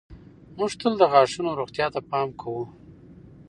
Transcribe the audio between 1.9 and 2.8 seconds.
ته پام کوو.